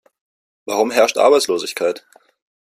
[0.65, 2.07] Warum herrscht Arbeitslosigkeit?